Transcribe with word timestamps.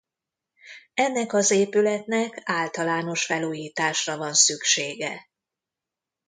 Ennek 0.93 1.33
az 1.33 1.51
épületnek 1.51 2.41
általános 2.43 3.25
felújításra 3.25 4.17
van 4.17 4.33
szüksége. 4.33 5.29